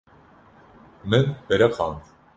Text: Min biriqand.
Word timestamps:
Min 1.11 1.31
biriqand. 1.47 1.99